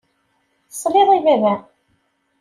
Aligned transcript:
Tesliḍ 0.69 1.09
i 1.17 1.19
baba-m. 1.25 1.61